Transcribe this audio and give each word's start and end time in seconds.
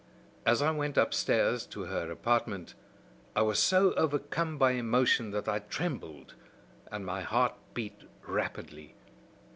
As 0.47 0.63
I 0.63 0.71
went 0.71 0.97
upstairs 0.97 1.63
to 1.67 1.81
her 1.81 2.09
apartment, 2.09 2.73
I 3.35 3.43
was 3.43 3.59
so 3.59 3.93
overcome 3.93 4.57
by 4.57 4.71
emotion 4.71 5.29
that 5.29 5.47
I 5.47 5.59
trembled, 5.59 6.33
and 6.91 7.05
my 7.05 7.21
heart 7.21 7.53
beat 7.75 8.01
rapidly. 8.25 8.95